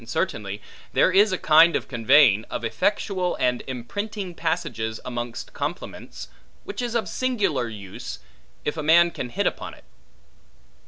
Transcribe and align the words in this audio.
And 0.01 0.09
certainly, 0.09 0.63
there 0.93 1.11
is 1.11 1.31
a 1.31 1.37
kind 1.37 1.75
of 1.75 1.87
conveying, 1.87 2.43
of 2.45 2.63
effectual 2.63 3.35
and 3.39 3.61
imprinting 3.67 4.33
passages 4.33 4.99
amongst 5.05 5.53
compliments, 5.53 6.27
which 6.63 6.81
is 6.81 6.95
of 6.95 7.07
singular 7.07 7.67
use, 7.69 8.17
if 8.65 8.77
a 8.77 8.81
man 8.81 9.11
can 9.11 9.29
hit 9.29 9.45
upon 9.45 9.75
it. 9.75 9.83